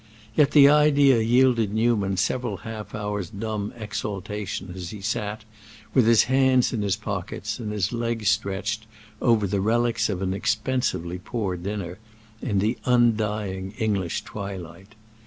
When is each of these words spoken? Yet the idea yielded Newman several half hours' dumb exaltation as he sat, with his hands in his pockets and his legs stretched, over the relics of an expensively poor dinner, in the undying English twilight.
Yet 0.35 0.49
the 0.49 0.67
idea 0.67 1.19
yielded 1.21 1.71
Newman 1.75 2.17
several 2.17 2.57
half 2.65 2.95
hours' 2.95 3.29
dumb 3.29 3.71
exaltation 3.77 4.73
as 4.75 4.89
he 4.89 4.99
sat, 4.99 5.43
with 5.93 6.07
his 6.07 6.23
hands 6.23 6.73
in 6.73 6.81
his 6.81 6.95
pockets 6.95 7.59
and 7.59 7.71
his 7.71 7.93
legs 7.93 8.27
stretched, 8.27 8.87
over 9.21 9.45
the 9.45 9.61
relics 9.61 10.09
of 10.09 10.23
an 10.23 10.33
expensively 10.33 11.19
poor 11.23 11.55
dinner, 11.55 11.99
in 12.41 12.57
the 12.57 12.79
undying 12.83 13.73
English 13.77 14.23
twilight. 14.23 14.95